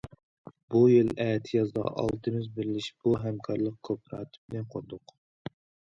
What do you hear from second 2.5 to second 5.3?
بىرلىشىپ بۇ ھەمكارلىق كوپىراتىپىنى قۇردۇق.